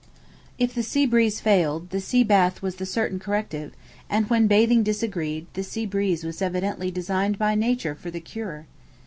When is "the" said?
0.73-0.81, 1.91-2.01, 2.77-2.87, 5.53-5.61, 8.09-8.19